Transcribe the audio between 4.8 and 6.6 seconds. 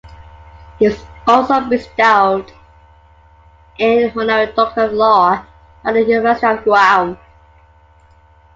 of Law by the University